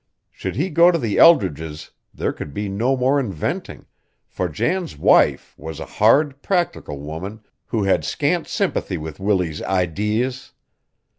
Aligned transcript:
Should 0.31 0.55
he 0.55 0.71
go 0.71 0.89
to 0.89 0.97
the 0.97 1.19
Eldridges 1.19 1.91
there 2.11 2.33
could 2.33 2.55
be 2.55 2.67
no 2.69 2.97
more 2.97 3.19
inventing, 3.19 3.85
for 4.27 4.49
Jan's 4.49 4.97
wife 4.97 5.53
was 5.59 5.79
a 5.79 5.85
hard, 6.01 6.41
practical 6.41 6.97
woman 6.99 7.41
who 7.67 7.83
had 7.83 8.03
scant 8.03 8.47
sympathy 8.47 8.97
with 8.97 9.19
Willie's 9.19 9.61
"idees." 9.61 10.53